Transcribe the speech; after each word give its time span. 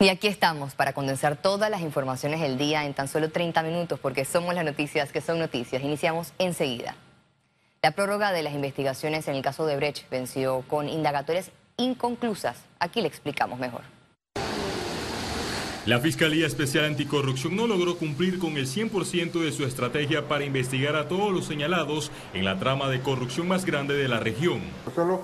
Y 0.00 0.10
aquí 0.10 0.28
estamos 0.28 0.76
para 0.76 0.92
condensar 0.92 1.42
todas 1.42 1.72
las 1.72 1.80
informaciones 1.80 2.40
del 2.40 2.56
día 2.56 2.84
en 2.84 2.94
tan 2.94 3.08
solo 3.08 3.30
30 3.30 3.64
minutos, 3.64 3.98
porque 3.98 4.24
somos 4.24 4.54
las 4.54 4.64
noticias 4.64 5.10
que 5.10 5.20
son 5.20 5.40
noticias. 5.40 5.82
Iniciamos 5.82 6.32
enseguida. 6.38 6.94
La 7.82 7.90
prórroga 7.90 8.30
de 8.30 8.44
las 8.44 8.54
investigaciones 8.54 9.26
en 9.26 9.34
el 9.34 9.42
caso 9.42 9.66
de 9.66 9.74
Brecht 9.74 10.08
venció 10.08 10.62
con 10.68 10.88
indagatorias 10.88 11.50
inconclusas. 11.76 12.58
Aquí 12.78 13.00
le 13.00 13.08
explicamos 13.08 13.58
mejor. 13.58 13.80
La 15.84 15.98
Fiscalía 15.98 16.46
Especial 16.46 16.84
Anticorrupción 16.84 17.56
no 17.56 17.66
logró 17.66 17.96
cumplir 17.96 18.38
con 18.38 18.56
el 18.56 18.68
100% 18.68 19.42
de 19.42 19.50
su 19.50 19.64
estrategia 19.64 20.28
para 20.28 20.44
investigar 20.44 20.94
a 20.94 21.08
todos 21.08 21.32
los 21.32 21.46
señalados 21.46 22.12
en 22.34 22.44
la 22.44 22.56
trama 22.60 22.88
de 22.88 23.00
corrupción 23.00 23.48
más 23.48 23.64
grande 23.64 23.94
de 23.94 24.06
la 24.06 24.20
región. 24.20 24.60
Solo 24.94 25.22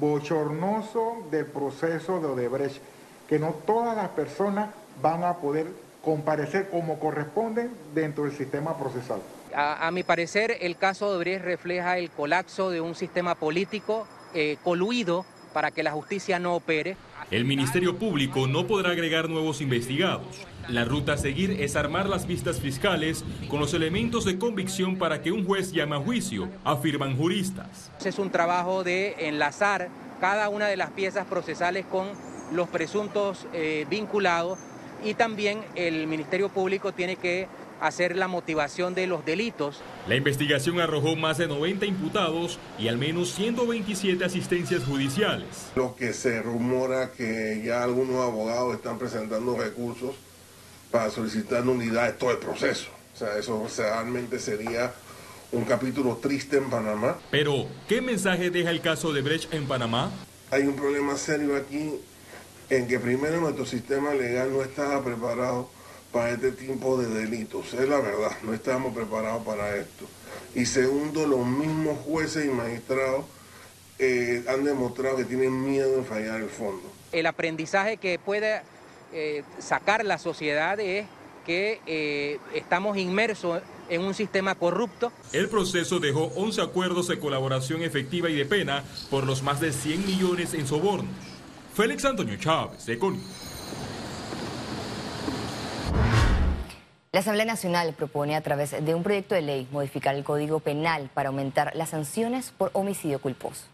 bochornoso 0.00 1.26
del 1.30 1.44
proceso 1.44 2.20
de 2.20 2.26
Odebrecht 2.26 2.80
que 3.28 3.38
no 3.38 3.54
todas 3.66 3.96
las 3.96 4.08
personas 4.10 4.70
van 5.02 5.22
a 5.22 5.36
poder 5.36 5.66
comparecer 6.02 6.70
como 6.70 6.98
corresponden 6.98 7.70
dentro 7.94 8.24
del 8.24 8.32
sistema 8.32 8.76
procesal. 8.78 9.20
A, 9.54 9.90
mi 9.90 10.02
parecer, 10.02 10.56
el 10.60 10.76
caso 10.76 11.08
de 11.10 11.16
Odebrecht 11.16 11.44
refleja 11.44 11.98
el 11.98 12.10
colapso 12.10 12.70
de 12.70 12.80
un 12.80 12.94
sistema 12.94 13.34
político 13.34 14.06
eh, 14.34 14.56
coluido 14.62 15.24
para 15.52 15.70
que 15.70 15.82
la 15.82 15.92
justicia 15.92 16.38
no 16.38 16.54
opere. 16.54 16.96
El 17.30 17.44
Ministerio 17.44 17.98
Público 17.98 18.46
no 18.46 18.66
podrá 18.66 18.90
agregar 18.90 19.28
nuevos 19.28 19.60
investigados. 19.60 20.46
La 20.68 20.84
ruta 20.84 21.14
a 21.14 21.16
seguir 21.18 21.60
es 21.60 21.76
armar 21.76 22.08
las 22.08 22.26
vistas 22.26 22.60
fiscales 22.60 23.24
con 23.48 23.60
los 23.60 23.74
elementos 23.74 24.24
de 24.24 24.38
convicción 24.38 24.96
para 24.96 25.22
que 25.22 25.32
un 25.32 25.44
juez 25.46 25.72
llame 25.72 25.96
a 25.96 25.98
juicio, 25.98 26.48
afirman 26.64 27.16
juristas. 27.16 27.90
Es 28.04 28.18
un 28.18 28.30
trabajo 28.30 28.84
de 28.84 29.28
enlazar 29.28 29.88
cada 30.20 30.48
una 30.48 30.66
de 30.66 30.76
las 30.76 30.90
piezas 30.90 31.26
procesales 31.26 31.86
con 31.86 32.08
los 32.52 32.68
presuntos 32.68 33.46
eh, 33.52 33.86
vinculados 33.88 34.58
y 35.04 35.14
también 35.14 35.60
el 35.74 36.06
Ministerio 36.06 36.48
Público 36.48 36.92
tiene 36.92 37.16
que 37.16 37.46
hacer 37.80 38.16
la 38.16 38.28
motivación 38.28 38.94
de 38.94 39.06
los 39.06 39.24
delitos. 39.24 39.80
La 40.08 40.16
investigación 40.16 40.80
arrojó 40.80 41.16
más 41.16 41.38
de 41.38 41.46
90 41.46 41.86
imputados 41.86 42.58
y 42.78 42.88
al 42.88 42.98
menos 42.98 43.30
127 43.34 44.24
asistencias 44.24 44.84
judiciales. 44.84 45.46
Lo 45.76 45.94
que 45.94 46.12
se 46.12 46.42
rumora 46.42 47.12
que 47.12 47.62
ya 47.64 47.84
algunos 47.84 48.16
abogados 48.16 48.74
están 48.74 48.98
presentando 48.98 49.56
recursos 49.56 50.16
para 50.90 51.10
solicitar 51.10 51.64
nulidad 51.64 52.06
de 52.06 52.12
todo 52.14 52.30
el 52.32 52.38
proceso. 52.38 52.88
O 53.14 53.18
sea, 53.18 53.36
eso 53.36 53.66
realmente 53.76 54.38
sería 54.38 54.92
un 55.52 55.64
capítulo 55.64 56.16
triste 56.16 56.58
en 56.58 56.70
Panamá. 56.70 57.18
Pero, 57.30 57.66
¿qué 57.88 58.00
mensaje 58.00 58.50
deja 58.50 58.70
el 58.70 58.80
caso 58.80 59.12
de 59.12 59.22
Brecht 59.22 59.52
en 59.52 59.66
Panamá? 59.66 60.10
Hay 60.50 60.62
un 60.62 60.76
problema 60.76 61.16
serio 61.16 61.56
aquí 61.56 61.94
en 62.70 62.86
que 62.86 62.98
primero 62.98 63.40
nuestro 63.40 63.66
sistema 63.66 64.14
legal 64.14 64.52
no 64.52 64.62
estaba 64.62 65.02
preparado 65.02 65.70
para 66.12 66.30
este 66.30 66.52
tipo 66.52 67.00
de 67.00 67.08
delitos. 67.08 67.74
Es 67.74 67.88
la 67.88 68.00
verdad, 68.00 68.32
no 68.42 68.54
estábamos 68.54 68.94
preparados 68.94 69.44
para 69.44 69.76
esto. 69.76 70.06
Y 70.54 70.66
segundo, 70.66 71.26
los 71.26 71.46
mismos 71.46 71.98
jueces 72.00 72.46
y 72.46 72.48
magistrados 72.48 73.24
eh, 73.98 74.44
han 74.48 74.64
demostrado 74.64 75.16
que 75.16 75.24
tienen 75.24 75.64
miedo 75.64 75.96
en 75.96 76.04
fallar 76.04 76.40
el 76.40 76.48
fondo. 76.48 76.82
El 77.12 77.26
aprendizaje 77.26 77.96
que 77.96 78.18
puede 78.18 78.62
eh, 79.12 79.42
sacar 79.58 80.04
la 80.04 80.18
sociedad 80.18 80.78
es 80.80 81.06
que 81.46 81.80
eh, 81.86 82.38
estamos 82.54 82.98
inmersos 82.98 83.62
en 83.88 84.02
un 84.02 84.12
sistema 84.12 84.54
corrupto. 84.54 85.10
El 85.32 85.48
proceso 85.48 85.98
dejó 85.98 86.24
11 86.36 86.60
acuerdos 86.60 87.08
de 87.08 87.18
colaboración 87.18 87.82
efectiva 87.82 88.28
y 88.28 88.36
de 88.36 88.44
pena 88.44 88.84
por 89.10 89.24
los 89.24 89.42
más 89.42 89.58
de 89.60 89.72
100 89.72 90.06
millones 90.06 90.52
en 90.52 90.66
sobornos. 90.66 91.37
Félix 91.78 92.04
Antonio 92.04 92.34
Chávez, 92.36 92.88
Econi. 92.88 93.20
La 97.12 97.20
Asamblea 97.20 97.44
Nacional 97.44 97.94
propone 97.96 98.34
a 98.34 98.40
través 98.40 98.84
de 98.84 98.94
un 98.96 99.04
proyecto 99.04 99.36
de 99.36 99.42
ley 99.42 99.68
modificar 99.70 100.16
el 100.16 100.24
Código 100.24 100.58
Penal 100.58 101.08
para 101.14 101.28
aumentar 101.28 101.76
las 101.76 101.90
sanciones 101.90 102.50
por 102.50 102.72
homicidio 102.72 103.20
culposo. 103.20 103.66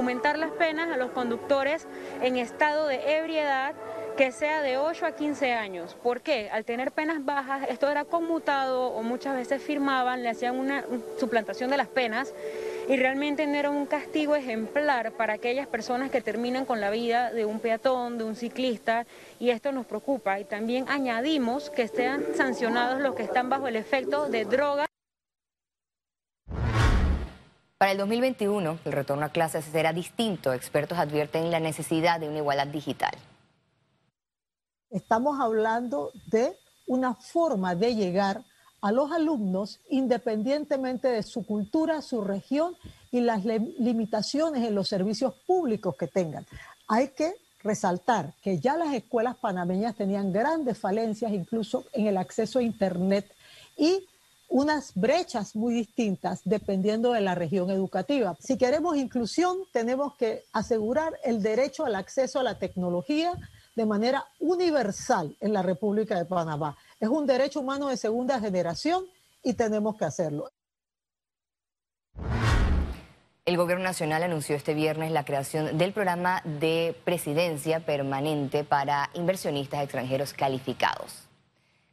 Aumentar 0.00 0.38
las 0.38 0.50
penas 0.50 0.90
a 0.90 0.98
los 0.98 1.12
conductores 1.12 1.88
en 2.20 2.36
estado 2.36 2.86
de 2.86 3.16
ebriedad 3.16 3.74
que 4.18 4.32
sea 4.32 4.60
de 4.60 4.76
8 4.76 5.06
a 5.06 5.12
15 5.12 5.54
años. 5.54 5.96
¿Por 6.02 6.20
qué? 6.20 6.50
Al 6.50 6.66
tener 6.66 6.92
penas 6.92 7.24
bajas, 7.24 7.66
esto 7.70 7.90
era 7.90 8.04
conmutado 8.04 8.88
o 8.88 9.02
muchas 9.02 9.34
veces 9.34 9.62
firmaban, 9.62 10.22
le 10.22 10.28
hacían 10.28 10.58
una 10.58 10.84
suplantación 11.18 11.70
de 11.70 11.78
las 11.78 11.88
penas 11.88 12.34
y 12.90 12.96
realmente 12.96 13.46
no 13.46 13.54
era 13.54 13.70
un 13.70 13.86
castigo 13.86 14.34
ejemplar 14.34 15.12
para 15.12 15.34
aquellas 15.34 15.68
personas 15.68 16.10
que 16.10 16.20
terminan 16.20 16.66
con 16.66 16.80
la 16.80 16.90
vida 16.90 17.30
de 17.30 17.44
un 17.44 17.60
peatón, 17.60 18.18
de 18.18 18.24
un 18.24 18.34
ciclista, 18.34 19.06
y 19.38 19.50
esto 19.50 19.70
nos 19.70 19.86
preocupa. 19.86 20.40
Y 20.40 20.44
también 20.44 20.86
añadimos 20.88 21.70
que 21.70 21.86
sean 21.86 22.24
sancionados 22.34 23.00
los 23.00 23.14
que 23.14 23.22
están 23.22 23.48
bajo 23.48 23.68
el 23.68 23.76
efecto 23.76 24.28
de 24.28 24.44
drogas. 24.44 24.88
Para 27.78 27.92
el 27.92 27.98
2021, 27.98 28.80
el 28.84 28.92
retorno 28.92 29.24
a 29.24 29.28
clases 29.28 29.66
será 29.66 29.92
distinto. 29.92 30.52
Expertos 30.52 30.98
advierten 30.98 31.52
la 31.52 31.60
necesidad 31.60 32.18
de 32.18 32.28
una 32.28 32.38
igualdad 32.38 32.66
digital. 32.66 33.12
Estamos 34.90 35.38
hablando 35.38 36.10
de 36.26 36.56
una 36.88 37.14
forma 37.14 37.76
de 37.76 37.94
llegar 37.94 38.42
a 38.80 38.92
los 38.92 39.12
alumnos 39.12 39.80
independientemente 39.88 41.08
de 41.08 41.22
su 41.22 41.44
cultura, 41.44 42.02
su 42.02 42.22
región 42.22 42.74
y 43.10 43.20
las 43.20 43.44
limitaciones 43.44 44.66
en 44.66 44.74
los 44.74 44.88
servicios 44.88 45.34
públicos 45.46 45.96
que 45.96 46.06
tengan. 46.06 46.46
Hay 46.88 47.08
que 47.08 47.34
resaltar 47.62 48.32
que 48.42 48.58
ya 48.58 48.76
las 48.76 48.94
escuelas 48.94 49.36
panameñas 49.36 49.94
tenían 49.94 50.32
grandes 50.32 50.78
falencias 50.78 51.32
incluso 51.32 51.84
en 51.92 52.06
el 52.06 52.16
acceso 52.16 52.58
a 52.58 52.62
Internet 52.62 53.30
y 53.76 54.06
unas 54.48 54.92
brechas 54.94 55.54
muy 55.54 55.72
distintas 55.74 56.40
dependiendo 56.44 57.12
de 57.12 57.20
la 57.20 57.34
región 57.34 57.70
educativa. 57.70 58.36
Si 58.40 58.58
queremos 58.58 58.96
inclusión, 58.96 59.58
tenemos 59.72 60.16
que 60.16 60.44
asegurar 60.52 61.18
el 61.22 61.40
derecho 61.42 61.84
al 61.84 61.94
acceso 61.94 62.40
a 62.40 62.42
la 62.42 62.58
tecnología 62.58 63.32
de 63.76 63.86
manera 63.86 64.26
universal 64.40 65.36
en 65.40 65.52
la 65.52 65.62
República 65.62 66.18
de 66.18 66.24
Panamá. 66.24 66.76
Es 67.00 67.08
un 67.08 67.26
derecho 67.26 67.60
humano 67.60 67.88
de 67.88 67.96
segunda 67.96 68.38
generación 68.38 69.06
y 69.42 69.54
tenemos 69.54 69.96
que 69.96 70.04
hacerlo. 70.04 70.50
El 73.46 73.56
Gobierno 73.56 73.84
Nacional 73.84 74.22
anunció 74.22 74.54
este 74.54 74.74
viernes 74.74 75.10
la 75.10 75.24
creación 75.24 75.78
del 75.78 75.94
programa 75.94 76.42
de 76.44 76.94
presidencia 77.04 77.80
permanente 77.80 78.64
para 78.64 79.08
inversionistas 79.14 79.82
extranjeros 79.82 80.34
calificados. 80.34 81.29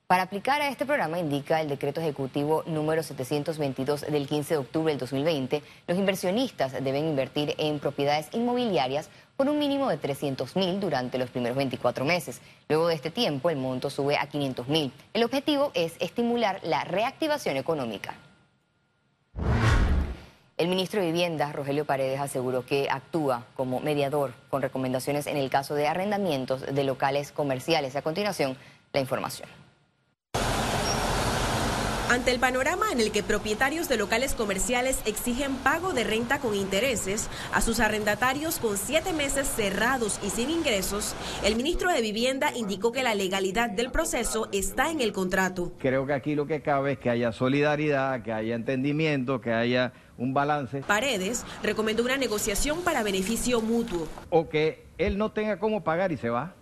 Para 0.08 0.24
aplicar 0.24 0.62
a 0.62 0.70
este 0.70 0.86
programa, 0.86 1.20
indica 1.20 1.60
el 1.60 1.68
decreto 1.68 2.00
ejecutivo 2.00 2.64
número 2.66 3.04
722 3.04 4.10
del 4.10 4.26
15 4.26 4.54
de 4.54 4.58
octubre 4.58 4.94
del 4.94 5.00
2020, 5.00 5.62
los 5.86 5.98
inversionistas 5.98 6.72
deben 6.82 7.10
invertir 7.10 7.54
en 7.58 7.78
propiedades 7.80 8.30
inmobiliarias 8.32 9.10
por 9.36 9.50
un 9.50 9.60
mínimo 9.60 9.90
de 9.90 9.98
300 9.98 10.56
mil 10.56 10.80
durante 10.80 11.18
los 11.18 11.30
primeros 11.30 11.58
24 11.58 12.06
meses. 12.06 12.40
Luego 12.70 12.88
de 12.88 12.96
este 12.96 13.12
tiempo, 13.12 13.50
el 13.50 13.58
monto 13.58 13.90
sube 13.90 14.16
a 14.16 14.28
500 14.28 14.70
mil. 14.70 14.94
El 15.14 15.26
objetivo 15.26 15.72
es 15.74 15.98
estimular 16.00 16.62
la 16.64 16.86
reactivación 16.86 17.58
económica. 17.58 18.16
El 20.56 20.70
ministro 20.70 21.02
de 21.02 21.08
Vivienda, 21.08 21.52
Rogelio 21.52 21.84
Paredes, 21.84 22.22
aseguró 22.22 22.66
que 22.66 22.88
actúa 22.90 23.44
como 23.58 23.82
mediador 23.82 24.34
con 24.50 24.62
recomendaciones 24.62 25.28
en 25.28 25.36
el 25.36 25.50
caso 25.50 25.76
de 25.76 25.90
arrendamientos 25.90 26.62
de 26.62 26.84
locales 26.86 27.34
comerciales. 27.34 27.98
A 27.98 28.02
continuación, 28.02 28.58
la 28.94 29.02
información. 29.02 29.67
Ante 32.10 32.32
el 32.32 32.40
panorama 32.40 32.86
en 32.94 33.02
el 33.02 33.12
que 33.12 33.22
propietarios 33.22 33.90
de 33.90 33.98
locales 33.98 34.34
comerciales 34.34 35.02
exigen 35.06 35.56
pago 35.58 35.92
de 35.92 36.06
renta 36.06 36.40
con 36.40 36.56
intereses 36.56 37.30
a 37.54 37.60
sus 37.60 37.82
arrendatarios 37.82 38.60
con 38.60 38.78
siete 38.78 39.12
meses 39.12 39.46
cerrados 39.46 40.18
y 40.24 40.30
sin 40.30 40.50
ingresos, 40.50 41.16
el 41.44 41.58
ministro 41.58 41.92
de 41.92 42.00
Vivienda 42.02 42.56
indicó 42.56 42.94
que 42.94 43.04
la 43.04 43.14
legalidad 43.14 43.70
del 43.70 43.92
proceso 43.92 44.48
está 44.54 44.90
en 44.90 45.02
el 45.02 45.12
contrato. 45.12 45.74
Creo 45.80 46.06
que 46.06 46.14
aquí 46.14 46.34
lo 46.34 46.48
que 46.48 46.62
cabe 46.62 46.94
es 46.94 47.00
que 47.00 47.10
haya 47.10 47.34
solidaridad, 47.34 48.24
que 48.24 48.32
haya 48.32 48.56
entendimiento, 48.56 49.42
que 49.42 49.52
haya 49.52 49.92
un 50.18 50.34
balance. 50.34 50.84
Paredes 50.88 51.44
recomendó 51.62 52.04
una 52.04 52.16
negociación 52.16 52.84
para 52.84 53.04
beneficio 53.04 53.60
mutuo. 53.60 54.08
O 54.30 54.48
que 54.48 54.86
él 54.98 55.18
no 55.18 55.34
tenga 55.34 55.60
cómo 55.60 55.84
pagar 55.84 56.14
y 56.14 56.18
se 56.18 56.30
va, 56.30 56.56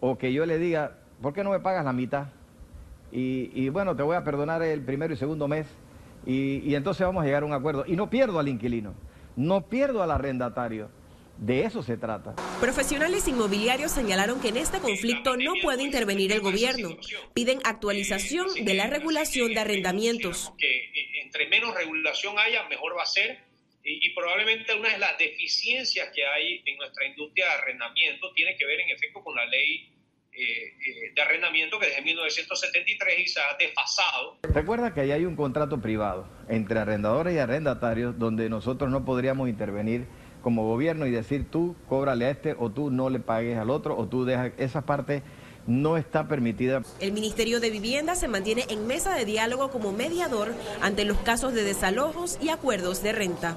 o 0.00 0.18
que 0.18 0.34
yo 0.34 0.44
le 0.44 0.58
diga, 0.58 0.98
¿por 1.22 1.32
qué 1.32 1.42
no 1.42 1.52
me 1.52 1.60
pagas 1.60 1.86
la 1.86 1.94
mitad? 1.94 2.26
Y, 3.12 3.68
bueno, 3.68 3.94
te 3.94 4.02
voy 4.02 4.16
a 4.16 4.24
perdonar 4.24 4.62
el 4.62 4.82
primero 4.82 5.12
y 5.12 5.16
segundo 5.16 5.46
mes 5.46 5.66
y, 6.26 6.74
entonces 6.74 7.04
vamos 7.06 7.22
a 7.22 7.26
llegar 7.26 7.42
a 7.42 7.46
un 7.46 7.52
acuerdo. 7.52 7.84
Y 7.86 7.96
no 7.96 8.08
pierdo 8.08 8.38
al 8.38 8.48
inquilino, 8.48 8.94
no 9.36 9.68
pierdo 9.68 10.02
al 10.02 10.10
arrendatario. 10.10 10.90
De 11.38 11.64
eso 11.64 11.82
se 11.82 11.96
trata. 11.96 12.36
Profesionales 12.60 13.26
inmobiliarios 13.26 13.90
señalaron 13.90 14.40
que 14.40 14.48
en 14.48 14.58
este 14.58 14.78
conflicto 14.78 15.36
no 15.36 15.54
puede 15.60 15.82
intervenir 15.82 16.30
el 16.30 16.40
gobierno. 16.40 16.90
Piden 17.34 17.58
actualización 17.64 18.46
de 18.64 18.74
la 18.74 18.86
regulación 18.86 19.52
de 19.52 19.58
arrendamientos. 19.58 20.52
Que 20.56 20.92
entre 21.24 21.48
menos 21.48 21.74
regulación 21.74 22.38
haya, 22.38 22.68
mejor 22.68 22.96
va 22.96 23.02
a 23.02 23.06
ser. 23.06 23.40
Y, 23.82 24.06
y, 24.06 24.10
probablemente 24.10 24.72
una 24.74 24.90
de 24.90 24.98
las 24.98 25.18
deficiencias 25.18 26.10
que 26.14 26.24
hay 26.24 26.62
en 26.64 26.76
nuestra 26.76 27.04
industria 27.06 27.46
de 27.46 27.52
arrendamiento 27.52 28.32
tiene 28.34 28.54
que 28.56 28.64
ver 28.64 28.78
en 28.78 28.90
efecto 28.90 29.24
con 29.24 29.34
la 29.34 29.44
ley 29.46 29.90
de 30.32 31.22
arrendamiento 31.22 31.78
que 31.78 31.86
desde 31.86 32.02
1973 32.02 33.32
se 33.32 33.40
ha 33.40 33.56
desfasado. 33.58 34.38
Recuerda 34.42 34.94
que 34.94 35.02
ahí 35.02 35.12
hay 35.12 35.24
un 35.24 35.36
contrato 35.36 35.80
privado 35.80 36.26
entre 36.48 36.78
arrendadores 36.78 37.34
y 37.34 37.38
arrendatarios 37.38 38.18
donde 38.18 38.48
nosotros 38.48 38.90
no 38.90 39.04
podríamos 39.04 39.48
intervenir 39.48 40.06
como 40.42 40.66
gobierno 40.66 41.06
y 41.06 41.10
decir 41.10 41.50
tú 41.50 41.76
cóbrale 41.88 42.26
a 42.26 42.30
este 42.30 42.54
o 42.58 42.70
tú 42.70 42.90
no 42.90 43.10
le 43.10 43.20
pagues 43.20 43.58
al 43.58 43.70
otro 43.70 43.96
o 43.96 44.08
tú 44.08 44.24
dejas 44.24 44.52
esa 44.58 44.82
parte 44.82 45.22
no 45.66 45.96
está 45.96 46.26
permitida. 46.26 46.82
El 46.98 47.12
Ministerio 47.12 47.60
de 47.60 47.70
Vivienda 47.70 48.16
se 48.16 48.26
mantiene 48.26 48.64
en 48.68 48.86
mesa 48.86 49.14
de 49.14 49.24
diálogo 49.24 49.70
como 49.70 49.92
mediador 49.92 50.54
ante 50.80 51.04
los 51.04 51.18
casos 51.18 51.54
de 51.54 51.62
desalojos 51.62 52.38
y 52.42 52.48
acuerdos 52.48 53.02
de 53.02 53.12
renta. 53.12 53.56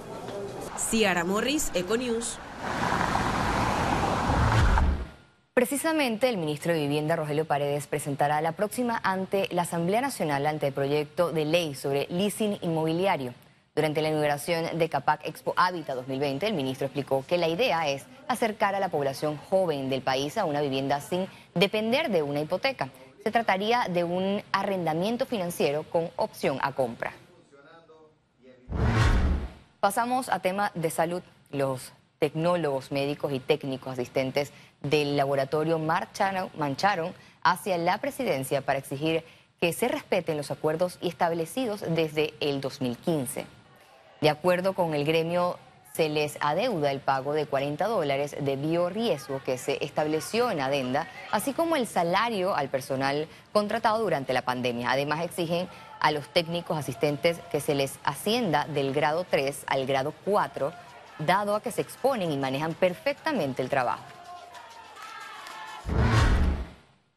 Ciara 0.77 1.23
Morris, 1.23 1.71
Econews. 1.73 2.37
Precisamente 5.55 6.27
el 6.27 6.35
ministro 6.35 6.73
de 6.73 6.81
Vivienda, 6.81 7.15
Rogelio 7.15 7.45
Paredes, 7.45 7.87
presentará 7.87 8.41
la 8.41 8.51
próxima 8.51 8.99
ante 9.01 9.47
la 9.51 9.61
Asamblea 9.61 10.01
Nacional 10.01 10.45
ante 10.47 10.67
el 10.67 10.73
proyecto 10.73 11.31
de 11.31 11.45
ley 11.45 11.75
sobre 11.75 12.07
leasing 12.09 12.57
inmobiliario. 12.61 13.33
Durante 13.73 14.01
la 14.01 14.09
inauguración 14.09 14.77
de 14.77 14.89
CAPAC 14.89 15.25
Expo 15.25 15.53
Hábitat 15.55 15.95
2020, 15.95 16.45
el 16.45 16.55
ministro 16.55 16.87
explicó 16.87 17.23
que 17.25 17.37
la 17.37 17.47
idea 17.47 17.87
es 17.87 18.05
acercar 18.27 18.75
a 18.75 18.81
la 18.81 18.89
población 18.89 19.37
joven 19.37 19.89
del 19.89 20.01
país 20.01 20.37
a 20.37 20.43
una 20.43 20.59
vivienda 20.59 20.99
sin 20.99 21.25
depender 21.53 22.09
de 22.09 22.21
una 22.21 22.41
hipoteca. 22.41 22.89
Se 23.23 23.31
trataría 23.31 23.87
de 23.87 24.03
un 24.03 24.43
arrendamiento 24.51 25.25
financiero 25.25 25.83
con 25.83 26.09
opción 26.17 26.59
a 26.63 26.73
compra. 26.73 27.13
Pasamos 29.79 30.27
a 30.27 30.39
tema 30.39 30.73
de 30.75 30.89
salud. 30.89 31.23
Los 31.49 31.93
tecnólogos, 32.19 32.91
médicos 32.91 33.31
y 33.33 33.39
técnicos 33.39 33.93
asistentes 33.93 34.51
del 34.89 35.17
laboratorio 35.17 35.79
marcharon, 35.79 36.49
mancharon 36.57 37.13
hacia 37.43 37.77
la 37.77 37.97
presidencia 37.99 38.61
para 38.61 38.79
exigir 38.79 39.23
que 39.61 39.73
se 39.73 39.87
respeten 39.87 40.37
los 40.37 40.51
acuerdos 40.51 40.97
establecidos 41.01 41.81
desde 41.81 42.33
el 42.39 42.61
2015. 42.61 43.45
De 44.21 44.29
acuerdo 44.29 44.73
con 44.73 44.93
el 44.93 45.05
gremio, 45.05 45.57
se 45.93 46.09
les 46.09 46.37
adeuda 46.41 46.91
el 46.91 46.99
pago 46.99 47.33
de 47.33 47.45
40 47.45 47.87
dólares 47.87 48.35
de 48.37 48.55
biorriesgo 48.57 49.41
que 49.43 49.57
se 49.57 49.83
estableció 49.83 50.51
en 50.51 50.59
adenda, 50.59 51.07
así 51.31 51.53
como 51.53 51.77
el 51.77 51.87
salario 51.87 52.53
al 52.53 52.67
personal 52.67 53.29
contratado 53.53 53.99
durante 53.99 54.33
la 54.33 54.41
pandemia. 54.41 54.91
Además, 54.91 55.23
exigen 55.23 55.69
a 56.01 56.11
los 56.11 56.27
técnicos 56.27 56.77
asistentes 56.77 57.39
que 57.49 57.61
se 57.61 57.75
les 57.75 57.97
ascienda 58.03 58.65
del 58.65 58.93
grado 58.93 59.25
3 59.29 59.63
al 59.67 59.85
grado 59.85 60.13
4, 60.25 60.73
dado 61.19 61.55
a 61.55 61.61
que 61.61 61.71
se 61.71 61.81
exponen 61.81 62.29
y 62.29 62.37
manejan 62.37 62.73
perfectamente 62.73 63.61
el 63.61 63.69
trabajo. 63.69 64.14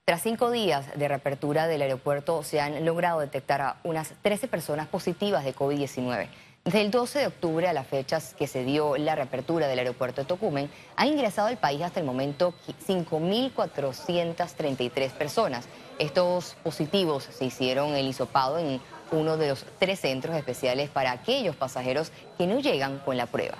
Tras 0.08 0.22
cinco 0.22 0.50
días 0.50 0.87
de 0.96 1.06
reapertura 1.06 1.66
del 1.66 1.82
aeropuerto, 1.82 2.43
se 2.43 2.62
han 2.62 2.87
logrado 2.87 3.20
detectar 3.20 3.60
a 3.60 3.76
unas 3.84 4.14
13 4.22 4.49
personas 4.49 4.88
positivas 4.88 5.44
de 5.44 5.55
COVID-19. 5.55 6.28
Desde 6.64 6.81
el 6.81 6.90
12 6.90 7.19
de 7.19 7.26
octubre 7.26 7.69
a 7.69 7.75
las 7.75 7.87
fechas 7.87 8.32
que 8.32 8.46
se 8.46 8.64
dio 8.64 8.96
la 8.96 9.16
reapertura 9.16 9.69
del 9.69 9.81
aeropuerto 9.81 10.22
de 10.22 10.26
Tocumen, 10.26 10.70
han 10.96 11.08
ingresado 11.08 11.49
al 11.49 11.58
país 11.58 11.82
hasta 11.82 12.00
el 12.00 12.06
momento 12.06 12.55
5.433 12.87 15.10
personas. 15.10 15.69
Estos 15.99 16.56
positivos 16.62 17.25
se 17.25 17.44
hicieron 17.44 17.94
el 17.94 18.08
hisopado 18.08 18.58
en 18.58 18.81
uno 19.12 19.37
de 19.37 19.49
los 19.49 19.66
tres 19.78 20.00
centros 20.00 20.34
especiales 20.37 20.88
para 20.88 21.12
aquellos 21.12 21.55
pasajeros 21.55 22.12
que 22.38 22.46
no 22.46 22.60
llegan 22.60 23.00
con 23.00 23.19
la 23.19 23.26
prueba. 23.26 23.58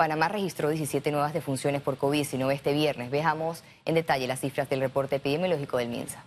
Panamá 0.00 0.28
registró 0.28 0.70
17 0.70 1.12
nuevas 1.12 1.34
defunciones 1.34 1.82
por 1.82 1.98
COVID-19 1.98 2.54
este 2.54 2.72
viernes. 2.72 3.10
Veamos 3.10 3.62
en 3.84 3.96
detalle 3.96 4.26
las 4.26 4.40
cifras 4.40 4.70
del 4.70 4.80
reporte 4.80 5.16
epidemiológico 5.16 5.76
del 5.76 5.90
MINSA. 5.90 6.24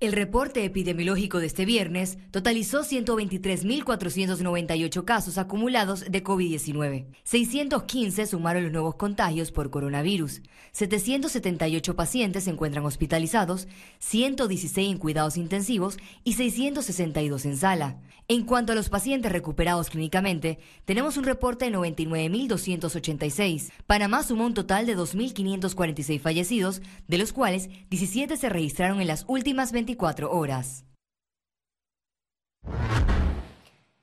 El 0.00 0.12
reporte 0.12 0.64
epidemiológico 0.64 1.40
de 1.40 1.46
este 1.46 1.66
viernes 1.66 2.16
totalizó 2.30 2.80
123.498 2.80 5.04
casos 5.04 5.36
acumulados 5.36 6.10
de 6.10 6.24
COVID-19. 6.24 7.04
615 7.22 8.26
sumaron 8.26 8.62
los 8.62 8.72
nuevos 8.72 8.94
contagios 8.94 9.52
por 9.52 9.68
coronavirus. 9.68 10.40
778 10.72 11.96
pacientes 11.96 12.44
se 12.44 12.50
encuentran 12.50 12.86
hospitalizados, 12.86 13.68
116 13.98 14.92
en 14.92 14.96
cuidados 14.96 15.36
intensivos 15.36 15.98
y 16.24 16.32
662 16.32 17.44
en 17.44 17.58
sala. 17.58 18.00
En 18.30 18.44
cuanto 18.44 18.70
a 18.70 18.76
los 18.76 18.88
pacientes 18.90 19.32
recuperados 19.32 19.90
clínicamente, 19.90 20.60
tenemos 20.84 21.16
un 21.16 21.24
reporte 21.24 21.64
de 21.64 21.72
99.286. 21.76 23.72
Panamá 23.88 24.22
sumó 24.22 24.46
un 24.46 24.54
total 24.54 24.86
de 24.86 24.96
2.546 24.96 26.20
fallecidos, 26.20 26.80
de 27.08 27.18
los 27.18 27.32
cuales 27.32 27.70
17 27.90 28.36
se 28.36 28.48
registraron 28.48 29.00
en 29.00 29.08
las 29.08 29.24
últimas 29.26 29.72
24 29.72 30.30
horas. 30.30 30.84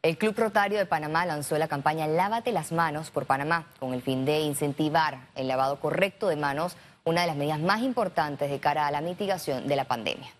El 0.01 0.17
Club 0.17 0.35
Rotario 0.37 0.77
de 0.77 0.85
Panamá 0.85 1.25
lanzó 1.25 1.57
la 1.57 1.69
campaña 1.69 2.05
Lávate 2.05 2.51
las 2.51 2.73
manos 2.73 3.11
por 3.11 3.27
Panamá, 3.27 3.67
con 3.79 3.93
el 3.93 4.01
fin 4.01 4.25
de 4.25 4.41
incentivar 4.41 5.29
el 5.35 5.47
lavado 5.47 5.79
correcto 5.79 6.27
de 6.27 6.35
manos, 6.35 6.75
una 7.05 7.21
de 7.21 7.27
las 7.27 7.37
medidas 7.37 7.61
más 7.61 7.81
importantes 7.81 8.51
de 8.51 8.59
cara 8.59 8.87
a 8.87 8.91
la 8.91 8.99
mitigación 8.99 9.69
de 9.69 9.75
la 9.77 9.85
pandemia. 9.85 10.36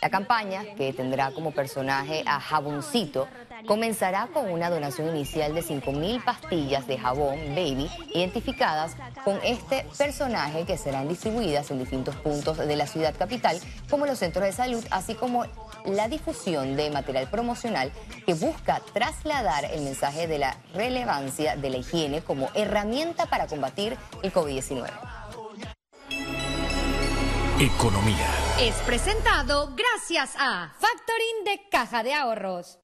La 0.00 0.08
campaña, 0.08 0.62
que 0.76 0.92
tendrá 0.92 1.32
como 1.32 1.50
personaje 1.50 2.22
a 2.26 2.38
Jaboncito, 2.38 3.26
comenzará 3.66 4.28
con 4.28 4.50
una 4.50 4.70
donación 4.70 5.08
inicial 5.08 5.54
de 5.54 5.62
5.000 5.62 6.22
pastillas 6.22 6.86
de 6.86 6.98
jabón 6.98 7.38
baby 7.54 7.90
identificadas 8.14 8.96
con 9.24 9.40
este 9.42 9.84
personaje 9.96 10.64
que 10.64 10.76
serán 10.76 11.08
distribuidas 11.08 11.70
en 11.70 11.78
distintos 11.78 12.14
puntos 12.16 12.58
de 12.58 12.76
la 12.76 12.86
ciudad 12.86 13.14
capital, 13.16 13.58
como 13.90 14.06
los 14.06 14.18
centros 14.18 14.44
de 14.44 14.52
salud, 14.52 14.84
así 14.90 15.14
como 15.14 15.44
la 15.86 16.06
difusión 16.08 16.76
de 16.76 16.90
material 16.90 17.28
promocional 17.28 17.90
que 18.26 18.34
busca 18.34 18.80
trasladar 18.92 19.64
el 19.64 19.82
mensaje 19.82 20.28
de 20.28 20.38
la 20.38 20.56
relevancia 20.74 21.56
de 21.56 21.70
la 21.70 21.78
higiene 21.78 22.20
como 22.20 22.48
herramienta 22.54 23.26
para 23.26 23.46
combatir 23.46 23.96
el 24.22 24.32
COVID-19. 24.32 24.88
Economía. 27.58 28.43
Es 28.60 28.76
presentado 28.86 29.74
gracias 29.74 30.36
a 30.38 30.72
Factoring 30.78 31.44
de 31.44 31.68
Caja 31.72 32.04
de 32.04 32.14
Ahorros. 32.14 32.78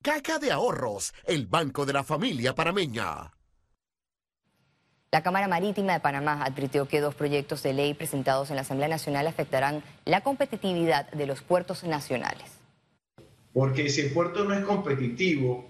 Caja 0.00 0.38
de 0.38 0.52
Ahorros, 0.52 1.12
el 1.26 1.48
banco 1.48 1.84
de 1.84 1.92
la 1.92 2.04
familia 2.04 2.54
panameña. 2.54 3.32
La 5.10 5.24
Cámara 5.24 5.48
Marítima 5.48 5.94
de 5.94 5.98
Panamá 5.98 6.44
advirtió 6.44 6.86
que 6.86 7.00
dos 7.00 7.16
proyectos 7.16 7.64
de 7.64 7.72
ley 7.72 7.94
presentados 7.94 8.50
en 8.50 8.56
la 8.56 8.62
Asamblea 8.62 8.86
Nacional 8.86 9.26
afectarán 9.26 9.82
la 10.04 10.20
competitividad 10.20 11.10
de 11.10 11.26
los 11.26 11.42
puertos 11.42 11.82
nacionales. 11.82 12.52
Porque 13.52 13.90
si 13.90 14.02
el 14.02 14.12
puerto 14.12 14.44
no 14.44 14.54
es 14.54 14.64
competitivo, 14.64 15.68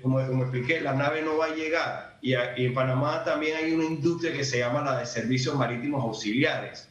como, 0.00 0.20
expliqué, 0.20 0.80
la 0.80 0.94
nave 0.94 1.20
no 1.20 1.36
va 1.36 1.46
a 1.46 1.54
llegar. 1.54 2.18
y 2.22 2.32
en 2.32 2.72
Panamá 2.72 3.24
también 3.24 3.58
hay 3.58 3.72
una 3.74 3.84
industria 3.84 4.32
que 4.32 4.42
se 4.42 4.58
llama 4.60 4.80
la 4.80 4.98
de 5.00 5.04
servicios 5.04 5.54
marítimos 5.54 6.02
auxiliares 6.02 6.89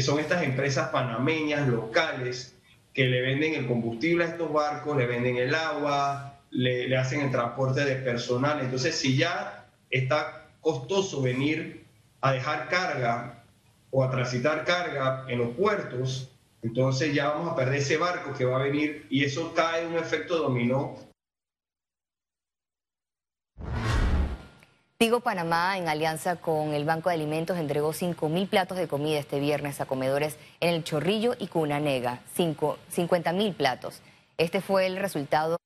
son 0.00 0.20
estas 0.20 0.42
empresas 0.42 0.90
panameñas 0.90 1.66
locales 1.68 2.56
que 2.92 3.06
le 3.06 3.22
venden 3.22 3.54
el 3.54 3.66
combustible 3.66 4.24
a 4.24 4.28
estos 4.28 4.52
barcos, 4.52 4.96
le 4.96 5.06
venden 5.06 5.36
el 5.36 5.54
agua, 5.54 6.40
le, 6.50 6.94
hacen 6.96 7.20
el 7.20 7.30
transporte 7.30 7.84
de 7.84 7.96
personal. 7.96 8.60
Entonces, 8.60 8.94
si 8.94 9.16
ya 9.16 9.66
está 9.90 10.48
costoso 10.60 11.22
venir 11.22 11.84
a 12.20 12.32
dejar 12.32 12.68
carga 12.68 13.44
o 13.90 14.04
a 14.04 14.10
transitar 14.10 14.64
carga 14.64 15.24
en 15.28 15.38
los 15.38 15.56
puertos, 15.56 16.30
entonces 16.62 17.14
ya 17.14 17.30
vamos 17.30 17.52
a 17.52 17.56
perder 17.56 17.76
ese 17.76 17.96
barco 17.96 18.34
que 18.34 18.44
va 18.44 18.56
a 18.56 18.62
venir 18.62 19.06
y 19.10 19.24
eso 19.24 19.52
cae 19.54 19.82
en 19.82 19.92
un 19.92 19.98
efecto 19.98 20.38
dominó 20.38 20.96
Tigo 25.02 25.18
Panamá, 25.18 25.78
en 25.78 25.88
alianza 25.88 26.36
con 26.36 26.74
el 26.74 26.84
Banco 26.84 27.08
de 27.08 27.16
Alimentos, 27.16 27.58
entregó 27.58 27.92
5.000 27.92 28.48
platos 28.48 28.78
de 28.78 28.86
comida 28.86 29.18
este 29.18 29.40
viernes 29.40 29.80
a 29.80 29.84
comedores 29.84 30.36
en 30.60 30.74
El 30.74 30.84
Chorrillo 30.84 31.34
y 31.40 31.48
Cunanega. 31.48 32.20
50.000 32.36 33.54
platos. 33.54 34.00
Este 34.38 34.60
fue 34.60 34.86
el 34.86 34.96
resultado. 34.96 35.56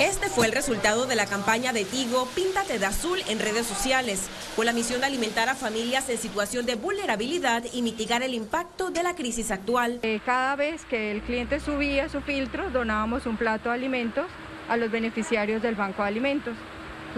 Este 0.00 0.30
fue 0.30 0.46
el 0.46 0.52
resultado 0.52 1.04
de 1.04 1.14
la 1.14 1.26
campaña 1.26 1.74
de 1.74 1.84
Tigo 1.84 2.26
Píntate 2.34 2.78
de 2.78 2.86
Azul 2.86 3.18
en 3.28 3.38
redes 3.38 3.66
sociales, 3.66 4.30
con 4.56 4.64
la 4.64 4.72
misión 4.72 5.00
de 5.00 5.06
alimentar 5.08 5.50
a 5.50 5.54
familias 5.54 6.08
en 6.08 6.16
situación 6.16 6.64
de 6.64 6.76
vulnerabilidad 6.76 7.64
y 7.70 7.82
mitigar 7.82 8.22
el 8.22 8.32
impacto 8.32 8.90
de 8.90 9.02
la 9.02 9.14
crisis 9.14 9.50
actual. 9.50 10.00
Eh, 10.04 10.20
cada 10.24 10.56
vez 10.56 10.86
que 10.86 11.10
el 11.10 11.20
cliente 11.20 11.60
subía 11.60 12.08
su 12.08 12.22
filtro, 12.22 12.70
donábamos 12.70 13.26
un 13.26 13.36
plato 13.36 13.68
de 13.68 13.74
alimentos 13.74 14.24
a 14.70 14.78
los 14.78 14.90
beneficiarios 14.90 15.60
del 15.60 15.74
Banco 15.74 16.00
de 16.00 16.08
Alimentos. 16.08 16.56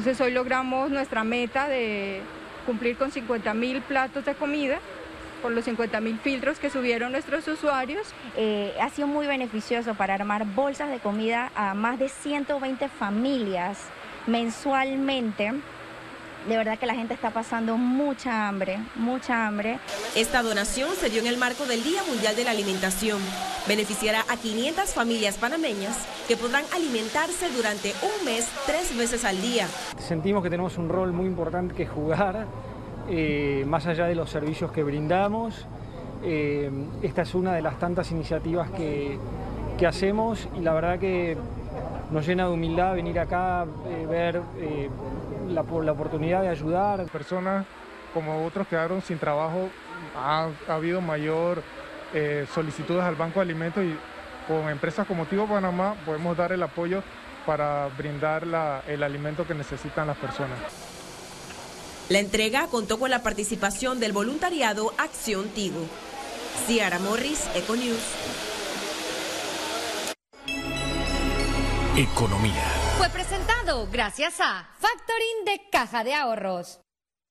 Entonces 0.00 0.26
hoy 0.26 0.32
logramos 0.32 0.90
nuestra 0.90 1.24
meta 1.24 1.68
de 1.68 2.22
cumplir 2.64 2.96
con 2.96 3.12
50 3.12 3.52
mil 3.52 3.82
platos 3.82 4.24
de 4.24 4.34
comida 4.34 4.78
por 5.42 5.52
los 5.52 5.66
50 5.66 6.00
mil 6.00 6.18
filtros 6.18 6.58
que 6.58 6.70
subieron 6.70 7.12
nuestros 7.12 7.46
usuarios. 7.46 8.06
Eh, 8.34 8.74
ha 8.80 8.88
sido 8.88 9.06
muy 9.06 9.26
beneficioso 9.26 9.92
para 9.92 10.14
armar 10.14 10.46
bolsas 10.46 10.88
de 10.88 11.00
comida 11.00 11.52
a 11.54 11.74
más 11.74 11.98
de 11.98 12.08
120 12.08 12.88
familias 12.88 13.76
mensualmente 14.26 15.52
de 16.48 16.56
verdad 16.56 16.78
que 16.78 16.86
la 16.86 16.94
gente 16.94 17.12
está 17.12 17.30
pasando 17.30 17.76
mucha 17.76 18.48
hambre, 18.48 18.78
mucha 18.94 19.46
hambre. 19.46 19.78
Esta 20.14 20.42
donación 20.42 20.96
se 20.96 21.10
dio 21.10 21.20
en 21.20 21.26
el 21.26 21.36
marco 21.36 21.66
del 21.66 21.84
Día 21.84 22.02
Mundial 22.04 22.34
de 22.34 22.44
la 22.44 22.52
Alimentación. 22.52 23.20
Beneficiará 23.68 24.24
a 24.28 24.36
500 24.36 24.94
familias 24.94 25.36
panameñas 25.36 25.96
que 26.26 26.36
podrán 26.36 26.64
alimentarse 26.74 27.50
durante 27.50 27.92
un 28.02 28.24
mes 28.24 28.48
tres 28.66 28.96
veces 28.96 29.24
al 29.24 29.40
día. 29.40 29.66
Sentimos 29.98 30.42
que 30.42 30.50
tenemos 30.50 30.78
un 30.78 30.88
rol 30.88 31.12
muy 31.12 31.26
importante 31.26 31.74
que 31.74 31.86
jugar, 31.86 32.46
eh, 33.08 33.64
más 33.66 33.86
allá 33.86 34.06
de 34.06 34.14
los 34.14 34.30
servicios 34.30 34.72
que 34.72 34.82
brindamos. 34.82 35.66
Eh, 36.22 36.70
esta 37.02 37.22
es 37.22 37.34
una 37.34 37.52
de 37.52 37.62
las 37.62 37.78
tantas 37.78 38.10
iniciativas 38.10 38.70
que, 38.70 39.18
que 39.78 39.86
hacemos 39.86 40.48
y 40.56 40.60
la 40.60 40.74
verdad 40.74 40.98
que 40.98 41.36
nos 42.10 42.26
llena 42.26 42.46
de 42.46 42.50
humildad 42.50 42.94
venir 42.94 43.18
acá, 43.18 43.66
eh, 43.86 44.06
ver 44.06 44.42
eh, 44.58 44.88
la, 45.48 45.62
la, 45.62 45.92
oportunidad 45.92 46.42
de 46.42 46.48
ayudar. 46.48 47.04
Personas 47.06 47.66
como 48.12 48.44
otros 48.44 48.66
quedaron 48.66 49.00
sin 49.02 49.18
trabajo, 49.18 49.68
ha, 50.16 50.48
ha 50.68 50.74
habido 50.74 51.00
mayor 51.00 51.62
eh, 52.14 52.46
solicitudes 52.54 53.02
al 53.02 53.16
Banco 53.16 53.40
de 53.40 53.44
Alimentos 53.44 53.84
y 53.84 53.96
con 54.46 54.68
empresas 54.68 55.06
como 55.06 55.26
Tivo 55.26 55.46
Panamá 55.46 55.94
podemos 56.04 56.36
dar 56.36 56.52
el 56.52 56.62
apoyo 56.62 57.02
para 57.46 57.86
brindar 57.96 58.46
la, 58.46 58.82
el 58.86 59.02
alimento 59.02 59.46
que 59.46 59.54
necesitan 59.54 60.06
las 60.06 60.16
personas. 60.16 60.58
La 62.08 62.18
entrega 62.18 62.66
contó 62.66 62.98
con 62.98 63.10
la 63.10 63.22
participación 63.22 64.00
del 64.00 64.12
voluntariado 64.12 64.92
Acción 64.98 65.48
Tigo. 65.50 65.86
Ciara 66.66 66.98
Morris, 66.98 67.48
Econews. 67.54 68.02
Economía. 71.96 72.64
Fue 72.98 73.08
presentado 73.10 73.88
gracias 73.92 74.40
a 74.40 74.68
Factoring 74.78 75.44
de 75.44 75.68
Caja 75.70 76.02
de 76.02 76.14
Ahorros. 76.14 76.80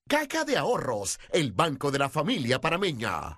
Caja 0.07 0.45
de 0.45 0.57
Ahorros, 0.57 1.19
el 1.31 1.51
banco 1.51 1.91
de 1.91 2.00
la 2.00 2.09
familia 2.09 2.59
parameña. 2.62 3.38